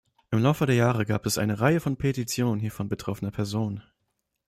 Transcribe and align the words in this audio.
Im 0.31 0.39
Laufe 0.39 0.65
der 0.65 0.73
Jahre 0.73 1.05
gab 1.05 1.27
es 1.27 1.37
eine 1.37 1.59
Reihe 1.59 1.79
von 1.79 1.95
Petitionen 1.95 2.59
hiervon 2.59 2.89
betroffener 2.89 3.29
Personen. 3.29 3.83